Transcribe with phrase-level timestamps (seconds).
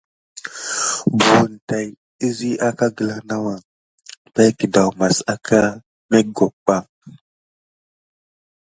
[1.17, 3.55] Bukine tay kizikia aka gəla nawua
[4.33, 5.59] pay gedamase àka
[6.09, 6.77] mekok ɓa.